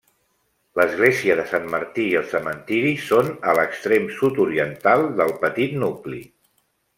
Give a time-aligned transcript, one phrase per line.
[0.79, 6.25] L'església de Sant Martí i el cementiri són a l'extrem sud-oriental del petit nucli.